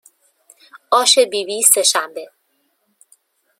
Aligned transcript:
آش 0.91 1.19
بیبی 1.31 1.61
سهشنبه 1.61 2.31